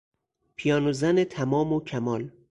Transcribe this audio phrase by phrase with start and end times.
[0.55, 2.29] پیانو زن تمام و کمال